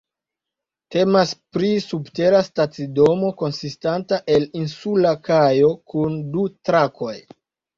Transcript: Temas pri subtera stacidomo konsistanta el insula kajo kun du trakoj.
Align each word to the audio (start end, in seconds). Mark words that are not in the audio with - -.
Temas 0.95 1.33
pri 1.57 1.67
subtera 1.83 2.39
stacidomo 2.47 3.29
konsistanta 3.43 4.19
el 4.39 4.49
insula 4.63 5.15
kajo 5.29 5.71
kun 5.95 6.17
du 6.35 6.49
trakoj. 6.71 7.17